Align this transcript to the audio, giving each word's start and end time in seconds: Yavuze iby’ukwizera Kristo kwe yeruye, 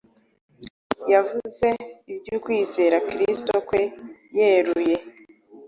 Yavuze 1.13 1.67
iby’ukwizera 2.13 2.97
Kristo 3.09 3.53
kwe 3.67 3.81
yeruye, 4.37 4.97